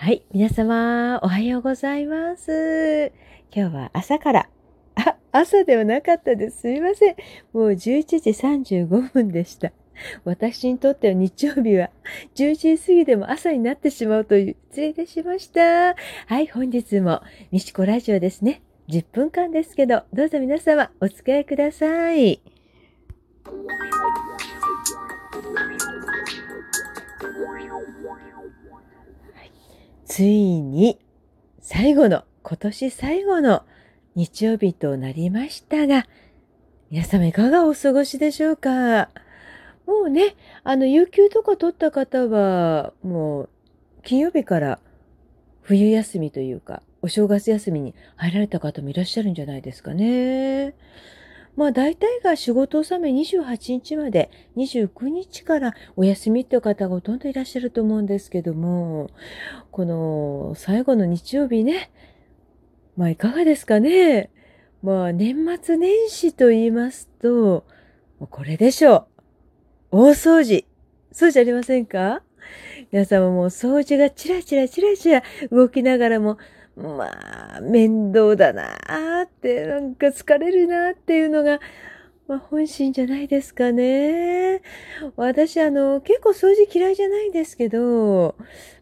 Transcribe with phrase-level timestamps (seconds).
[0.00, 0.22] はい。
[0.32, 3.12] 皆様、おはようございます。
[3.52, 4.48] 今日は朝から。
[4.94, 6.60] あ、朝ではなかったです。
[6.60, 7.16] すいません。
[7.52, 9.72] もう11時35分でした。
[10.24, 11.90] 私にとっては日曜日は
[12.36, 15.96] 11時過ぎでも朝になってしまうという失礼いたしました。
[16.26, 16.46] はい。
[16.46, 17.20] 本日も
[17.50, 18.62] みしこラジオですね。
[18.88, 22.40] 10分間ですけど、どうぞ皆様お付き合いください。
[30.18, 30.98] ついに
[31.60, 33.62] 最後の、今年最後の
[34.16, 36.08] 日曜日となりましたが、
[36.90, 39.10] 皆様いかがお過ごしでしょうか？
[39.86, 40.34] もうね、
[40.64, 43.48] あの、有給とか取った方は、もう、
[44.02, 44.80] 金曜日から
[45.62, 50.74] 冬休みというか、お正月休みに入られた方もいらっしゃるんじゃないですかね。
[51.58, 59.10] まあ大体が仕事納め28日まで29日からお休みっていう方がほとんどいらっしゃると思うんですけども、
[59.72, 61.90] この最後の日曜日ね、
[62.96, 64.30] まあいかがですかね。
[64.84, 67.66] まあ年末年始と言いますと、
[68.30, 69.08] これでしょ
[69.90, 69.98] う。
[70.02, 70.64] 大掃除。
[71.10, 72.22] そうじゃありませんか？
[72.92, 76.38] 皆様も掃除がチラチラチラチラ動きながらも、
[76.78, 81.60] まあ、面倒だなーって、なんか疲れるなっていうのが、
[82.28, 84.62] まあ、本心じゃないですかね。
[85.16, 88.36] 私、あの、結構掃除嫌いじゃないんですけど、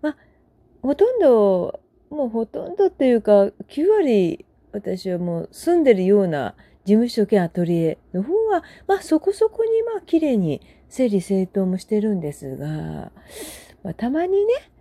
[0.00, 0.16] まあ、
[0.80, 6.54] ほとんど、もうほとんどっていうか、9割、私はもう住んでるような
[6.84, 13.12] 事務所兼アトリエの方は、まあ、そこそこに、まあ、綺麗に整理整頓もしてるんですが、
[13.82, 14.71] まあ、たまにね、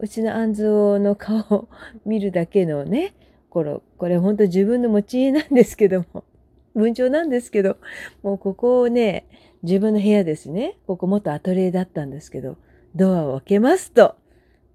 [0.00, 1.68] うちの安蔵の顔を
[2.06, 3.14] 見るだけのね、
[3.50, 6.24] これ、これ本当自分の持ち家なんですけども、
[6.74, 7.76] 文鳥なんですけど、
[8.22, 9.26] もうここをね、
[9.62, 12.56] 自分の部屋ですね、ここ元アトリエだったんですけど、
[12.94, 14.16] ドアを開けますと、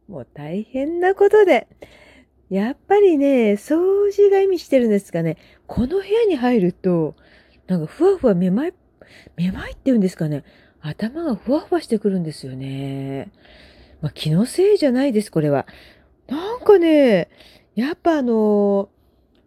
[0.07, 1.67] もう大変なことで、
[2.51, 7.15] やっぱりね、掃除が意味してるんですかね、この部屋に入ると、
[7.65, 8.73] なんかふわふわめまい、
[9.37, 10.43] めまいって言うんですかね、
[10.81, 13.31] 頭がふわふわしてくるんですよね。
[14.05, 15.65] まあ、気のせいじゃないです、これは。
[16.27, 17.27] なんかね、
[17.73, 18.89] やっぱあの、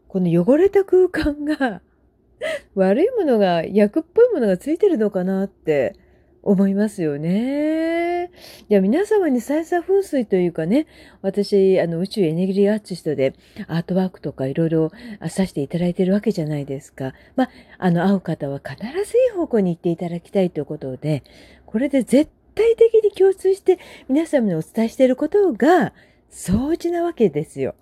[0.09, 1.81] この汚れた空間が、
[2.75, 5.95] 悪いものが、薬っぽいものがついてるのかなって
[6.43, 8.33] 思いますよね。
[8.69, 10.89] いや、皆様に再三噴水というかね、
[11.23, 13.35] 私、あの、宇宙エネルギーアーティストで
[13.69, 14.91] アートワークとかいろいろ
[15.29, 17.15] させていただいてるわけじゃないですか。
[17.37, 21.23] まあ、あの、会う方は必ずいい方向に行っていただきたいということで、
[21.65, 25.93] これで絶対的に共通して皆様にお伝えしていることが
[26.29, 27.77] 掃除なわけですよ。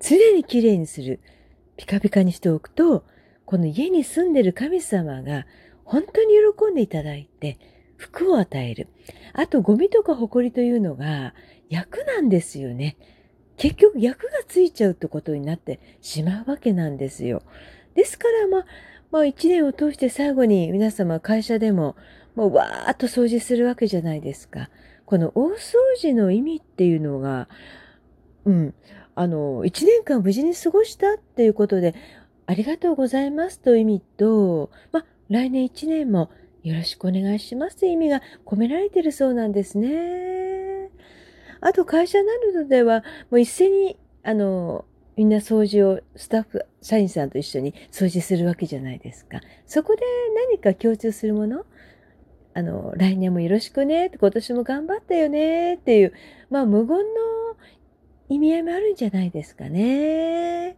[0.00, 1.20] 常にきれいにする。
[1.76, 3.04] ピカピカにしておくと、
[3.44, 5.46] この家に住んでる神様が
[5.84, 7.58] 本当に喜んでいただいて
[7.96, 8.88] 福を与える。
[9.32, 11.34] あとゴミとか埃というのが
[11.68, 12.96] 役なんですよね。
[13.58, 17.42] 結局役がついちゃうってことになってしまうわけなんですよ。
[17.94, 18.66] ですからまあ、
[19.12, 21.94] まあ一年を通して最後に皆様会社でも
[22.38, 24.70] もうわーっと掃除するわけじゃないですか。
[25.06, 27.48] この大掃除の意味っていうのが、
[28.44, 28.74] うん、
[29.16, 31.96] あの、一年間無事に過ごしたっていうことで、
[32.46, 36.30] ありがとうございますという意味と、ま、来年一年も
[36.62, 40.90] よろしくお願いしますという意味が込められているそうなんですね。
[41.60, 44.84] あと会社などでは、もう一斉に、あの、
[45.16, 49.40] みんな掃除をスタッフ、社員さんと一緒に掃除するわけじゃないですか。
[49.66, 50.02] そこで
[50.48, 51.66] 何か共通するもの
[52.58, 56.12] あの、来年もよろしくね、今年も頑張ったよね、っていう、
[56.50, 57.04] まあ無言の
[58.28, 60.76] 意味合いもあるんじゃないですかね。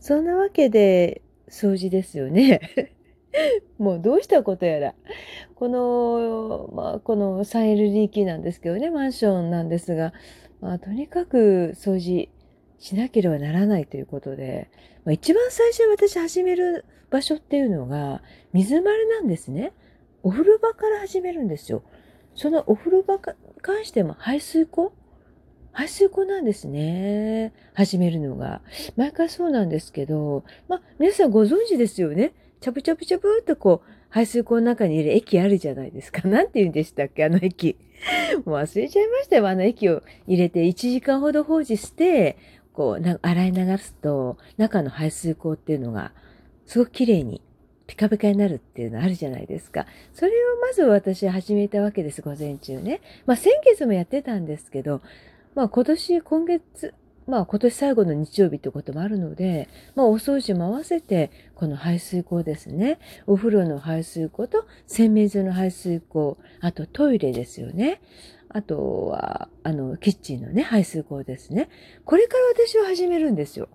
[0.00, 2.60] そんなわけで、掃除ですよね。
[3.78, 4.94] もうどうしたことやら。
[5.54, 10.12] この、まあ、この 3LDK なんですけどね、マンションなんですが、
[10.60, 12.28] まあ、とにかく掃除
[12.78, 14.68] しなければならないということで、
[15.06, 18.22] まあ、一番最初に私始める場所っていうのが、
[18.52, 19.72] 水丸なんですね。
[20.26, 21.84] お風呂場から始めるんですよ。
[22.34, 23.20] そのお風呂場に
[23.62, 24.92] 関しても排水溝
[25.70, 27.52] 排水溝なんですね。
[27.74, 28.60] 始めるのが。
[28.96, 32.32] 毎回そうなんですけど、まあ、皆さんご存知ですよね。
[32.60, 36.26] チャプチャプチャプっとこう、排水溝の中に入れる駅あるじゃないですか。
[36.26, 37.24] なんて言うんでしたっけ？
[37.24, 37.76] あの駅。
[38.44, 39.46] もう忘れちゃいましたよ。
[39.46, 42.36] あの駅を入れて1時間ほど放置して、
[42.72, 46.10] こう、洗い流すと、中の排水溝っていうのが、
[46.64, 47.42] すごく綺麗に
[47.86, 49.86] ピカピカになるっていうのあるじゃないですか。
[50.12, 53.00] それをまず私始めたわけです、午前中ね。
[53.26, 55.00] まあ先月もやってたんですけど、
[55.54, 56.94] まあ今年、今月、
[57.26, 62.98] まあ今年最後の日曜日ってこともあるので、まあお掃除も合わせて、この排水溝ですね。
[63.26, 68.00] お風呂の排水溝と洗面所の排水溝、あとトイレですよね。
[68.48, 71.68] あとは、あの、キッチンのね、排水口ですね。
[72.04, 73.68] これから私は始めるんですよ。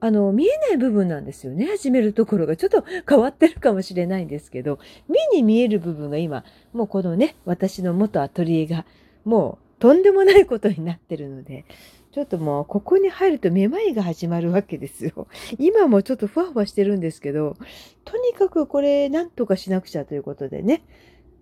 [0.00, 1.66] あの、見えない部分なんですよね。
[1.66, 4.78] 始めるところがちょっと変わってるかもしれないんですけど、
[5.08, 8.84] 目に見える部分が今、もうこのね、私の元アトリエが、
[9.24, 11.64] もうとんでもないことになってるので、
[12.12, 15.28] ちょっともうここに入るとめまいが始まるわけですよ。
[15.58, 17.56] 今もちょっとふわふわしてるんですけど、
[18.04, 20.82] とにかくこれなんとかしなくちゃということでね。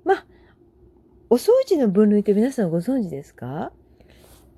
[0.04, 0.26] まあ、
[1.30, 3.72] お掃除の分類って皆さんご存知ですか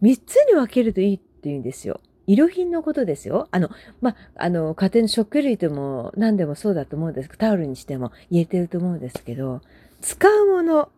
[0.03, 2.01] ?3 つに分けるといいって言うんですよ。
[2.27, 3.49] 衣料品のことですよ。
[3.51, 3.71] あの、
[4.01, 9.61] まあ、の、家庭の食類とも何でもそうだと思うんですけどタオルにしても言えてると思うんですけど、
[10.01, 10.91] 使うもの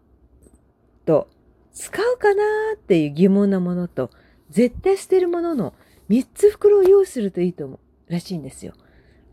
[1.05, 1.29] と、
[1.73, 4.11] 使うかなーっていう疑問なものと、
[4.51, 5.75] 絶対捨てるものの
[6.09, 7.79] 3つ袋を用意するといいと思
[8.09, 8.73] うらしいんですよ。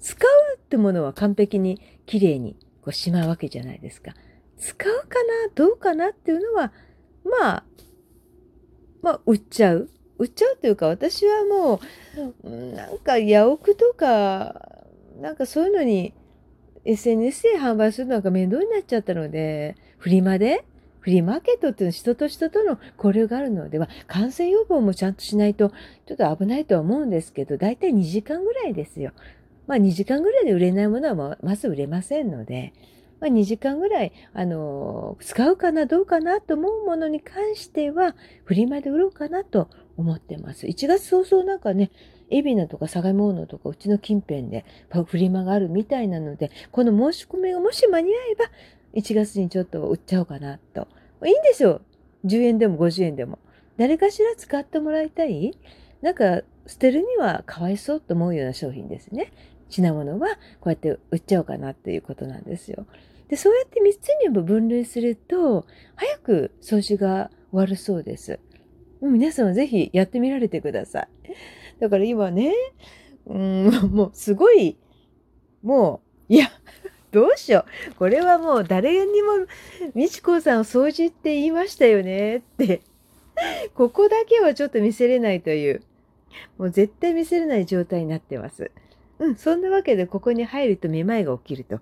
[0.01, 4.13] 使うってものは完璧に綺麗にこうしまうわけじゃないですか。
[4.59, 6.71] 使うかなどうかなっていうのは、
[7.23, 7.63] まあ、
[9.01, 9.89] まあ、売っちゃう。
[10.17, 11.79] 売っちゃうというか、私はも
[12.43, 14.85] う、なんか、八億とか、
[15.21, 16.13] なんかそういうのに、
[16.85, 20.65] SNS で販売するのが面倒になっちゃったので、フリマで？
[20.99, 25.69] フリーマーケットっていうのは人と人との交流があるのでは、感染予防もちゃんとしないと、
[26.07, 29.11] ちょっと危ないとは思うんですけど、だいたい2時間ぐらいですよ。
[29.67, 32.73] まあ2時間ぐらいで売れないものはまず売れませんので、
[33.19, 40.67] まあ、2時間ぐらい、あの、使うかな、どうかなと思うものに関しては、フリマで売ろうかなと思ってます。
[40.67, 41.91] 1月早々なんかね、
[42.31, 48.45] 海老名とか相模大野とかうちの近辺でフリマがあるみたいなので、この申し込みがもし間に合えば、
[48.95, 50.87] 1月にちょっと売っちゃおうかなと。
[51.25, 51.81] いいんですよ。
[52.25, 53.39] 10円でも50円でも。
[53.77, 55.57] 誰かしら使ってもらいたい？
[56.01, 59.31] なんか、捨てるにはかわいそうと思うような商品ですね。
[59.69, 60.29] 品物は
[60.61, 62.87] こうやって売っちゃおうかなっていうことなんですよ。
[63.27, 65.65] で、そうやって3つにも分類すると、
[65.95, 68.39] 早く掃除が終わるそうです。
[69.01, 71.07] 皆さんはぜひやってみられてください。
[71.79, 72.53] だから今ね、
[73.25, 74.77] うん、もうすごい、
[75.63, 76.47] もう、いや、
[77.11, 77.95] どうしよう。
[77.95, 79.47] これはもう誰にも、
[79.93, 82.81] みちこさんを掃除って言いましたよねって。
[83.75, 85.81] ここだけはちょっと見せれないという、
[86.57, 88.71] もう絶対見せれない状態になってます。
[89.19, 91.79] うん、そんなわけでここに入るとめまいが起きると。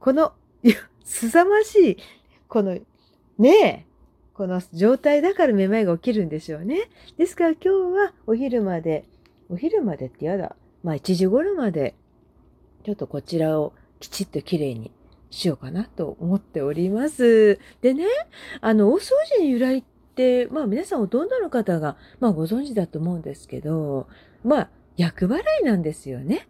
[0.00, 0.32] この
[0.62, 1.96] いや、すさましい、
[2.48, 2.76] この、
[3.38, 3.86] ねえ、
[4.38, 6.88] この状態だからめまいが起きるんでしょうね。
[7.16, 9.04] ですから今日はお昼まで、
[9.50, 10.54] お昼までってやだ。
[10.84, 11.96] まあ1時頃まで、
[12.84, 14.92] ちょっとこちらをきちっときれいに
[15.30, 17.58] しようかなと思っております。
[17.80, 18.04] でね、
[18.60, 24.06] あの、大掃除に由来って、まあ皆さんほとんどの方が、まあご存知だと思うんですけど、
[24.44, 26.46] まあ、厄払いなんですよね。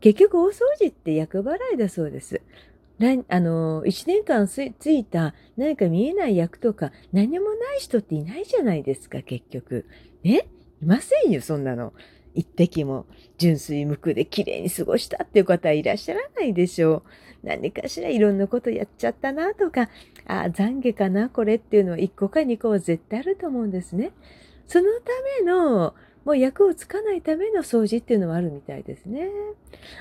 [0.00, 2.42] 結局大掃除って厄払いだそうです。
[3.28, 9.86] あの、一年間ついた何か見えない役とか何もない人っていないじゃないですか、結局。
[10.24, 10.48] ね？
[10.82, 11.92] いませんよ、そんなの。
[12.34, 13.06] 一滴も
[13.36, 17.02] 純粋無垢で綺麗に過ごしたっていう方はいらっしゃらないでしょ
[17.44, 17.46] う。
[17.46, 19.88] 何かしらいろんなことやっちゃったなとか、
[20.26, 24.12] ああ、懺悔かな、これっていうのは一個か二個は絶対あると思うんですね。
[24.66, 25.10] そのた
[25.42, 25.94] めの
[26.24, 29.30] もう役をつかないための掃除っていうのもあるみたいですね。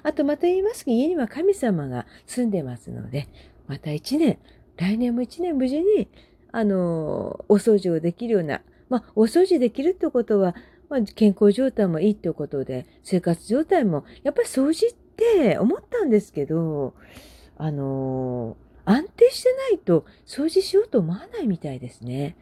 [0.04, 3.28] あとまた言いますけど、家には神様が住んでますので、
[3.68, 4.38] また一年、
[4.78, 6.08] 来年も一年無事に、
[6.52, 10.56] あの、お掃除をできるような、まあ、お掃除できるってことは、
[10.90, 16.94] まあ、健康状態もいいってことで、生活状態も、やっぱり掃除って思ったんですけど、
[17.58, 18.56] あの
[18.86, 22.38] 安定してないと掃除しようと思わないみたいですね。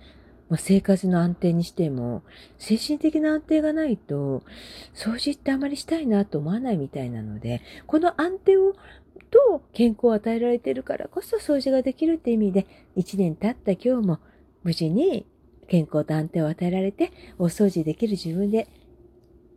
[0.49, 2.23] まあ、生活の安定にしても、
[2.59, 4.43] 精神的な安定がないと、
[4.93, 8.75] 掃除ってあまりしたいなと思わないみたいなので、この安定を、
[9.31, 14.19] と健康を与えられているからこそ掃除ができるって意味で、一年経った今日も
[14.63, 15.25] 無事に
[15.67, 18.67] 健康と安定を与えられて、お掃除できる自分で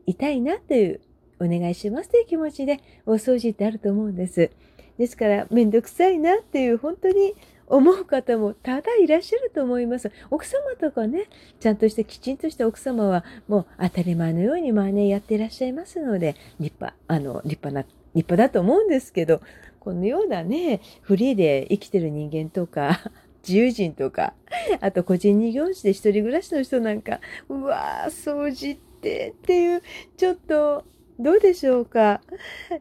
[0.06, 1.00] いたいなという、
[1.40, 4.50] お願いしますという気持ちで、お掃除ってあると思うんです。
[4.98, 7.34] ですから、めんどくさいなっていう、本当に
[7.68, 10.10] 思う方もただいらっしゃると思います。
[10.30, 11.28] 奥様とかね、
[11.60, 19.40] ちゃんとしてきちんとした奥様はもう当たり前のようにまあね、やっていらっしゃいますので、立派、あの、立派な、立派だと思うんですけど、
[19.80, 23.00] このようなね、フリーで生きてる人間とか、
[23.46, 24.34] 自由人とか、
[24.80, 29.82] あと個人事業主で一人暮らしの人なんか、うわー、掃除ってっていう、
[30.16, 30.84] ちょっと、
[31.18, 32.20] どうでしょうか。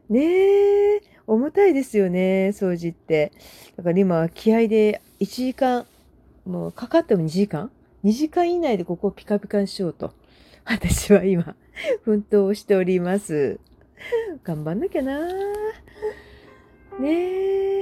[0.10, 1.17] ねえ。
[1.28, 3.34] 重たいですよね、掃除って。
[3.76, 5.86] だから今、気合で1時間、
[6.46, 7.70] もうかかっても2時間
[8.06, 10.14] ?2 時間以内でここをピカピカにしようと。
[10.64, 11.56] 私は今、
[12.04, 13.60] 奮闘しております。
[14.46, 15.28] 頑張んなきゃな
[16.98, 17.82] ね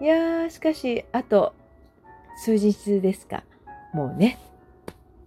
[0.00, 1.52] いやー、しかし、あと、
[2.38, 3.44] 数日ですか。
[3.92, 4.38] もうね、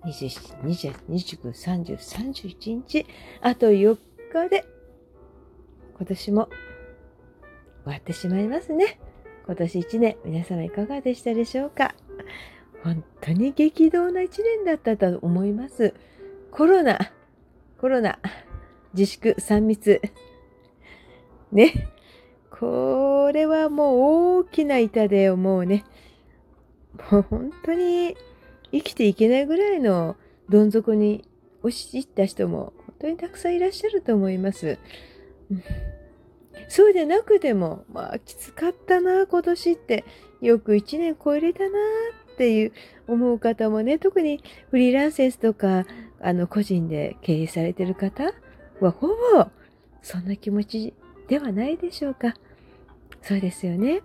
[0.04, 3.06] 27、28、29、30、31日、
[3.42, 3.98] あと4
[4.34, 4.66] 日で、
[5.98, 6.50] 今年も
[7.86, 9.00] 終わってしまいますね。
[9.46, 11.94] 今年1年、皆様いかがでしたでしょうか？
[12.84, 15.94] 本当に激動な1年だったと思います。
[16.50, 17.00] コロナ、
[17.80, 18.18] コロナ、
[18.94, 20.02] 自粛、3密。
[21.52, 21.90] ね。
[22.50, 25.84] これはもう大きな痛手をもうね、
[27.12, 28.18] もう本当に
[28.72, 30.16] 生きていけないぐらいの
[30.50, 31.24] どん底に
[31.62, 34.80] 押し入った人も本当にたくさんいらっしゃると思います。
[35.52, 35.64] うん
[36.68, 40.04] そうでなくても、まあ、きつかったな、今年って。
[40.42, 41.70] よく1年超えれたな、
[42.36, 42.74] っていう
[43.08, 45.86] 思う方もね、 特にフリーランセンスとか、
[46.20, 48.34] あの、個人で経営されてる方
[48.80, 49.16] は、ほぼ、
[50.02, 50.94] そんな気持ち
[51.28, 52.36] ではないでしょうか。
[53.22, 54.02] そうですよね。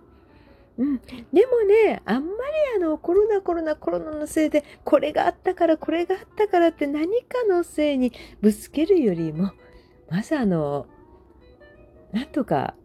[0.77, 0.97] うん。
[0.97, 2.33] でもね、あんまり
[2.77, 9.51] あの、コロナコロナコロナのせいで、これがあったから、これがあったからって何かのせいにぶつけるよりも、
[10.09, 10.87] まずあの、
[12.11, 12.75] なんとか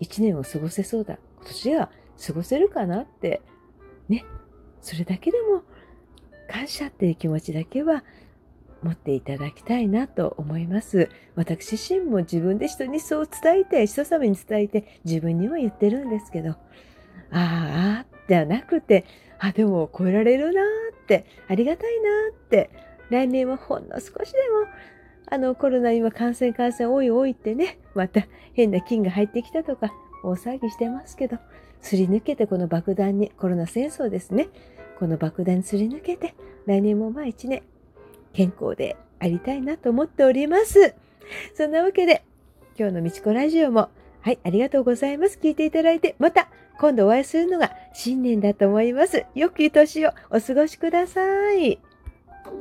[0.00, 1.18] 一年を過ごせそうだ。
[1.38, 1.90] 今年は
[2.26, 3.42] 過ごせるかなって、
[4.08, 4.24] ね。
[4.80, 5.62] それだけでも
[6.48, 8.04] 感謝っていう気持ちだけは
[8.82, 11.08] 持っていただきたいなと思います。
[11.34, 16.56] 私自身も自分で人にそう伝えて、人様に伝えて自分にも言ってるんですけど、あ
[17.30, 19.04] あ、ではなくて、
[19.38, 22.70] あ、でも超えられるなって、ありがたいなって、
[23.10, 24.66] 来年はほんの少しでも
[25.28, 29.92] あのコロナ今感染感染多い多いってね、また変な菌が入ってきたとか
[30.22, 31.38] 大騒ぎしてますけど、
[31.80, 34.48] すり抜けてこの爆弾に、コロナ戦争ですね。
[34.98, 36.34] この爆弾すり抜けて、
[36.66, 37.62] 来年もまあ一年
[38.32, 40.94] 健康でありたいなと思っております。
[41.54, 42.24] そんなわけで、
[42.78, 43.88] 今日のみちこラジオも、
[44.20, 45.38] はい、ありがとうございます。
[45.42, 49.24] 聞いていただいて、また今度お会いするのが新年だと思います。
[49.34, 51.78] 良き年をお過ごしください。